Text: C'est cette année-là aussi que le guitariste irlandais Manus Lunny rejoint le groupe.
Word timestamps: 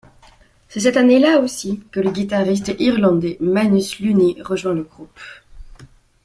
C'est 0.67 0.79
cette 0.79 0.97
année-là 0.97 1.37
aussi 1.39 1.83
que 1.91 1.99
le 1.99 2.09
guitariste 2.09 2.71
irlandais 2.79 3.37
Manus 3.39 3.99
Lunny 3.99 4.41
rejoint 4.41 4.73
le 4.73 4.81
groupe. 4.81 5.19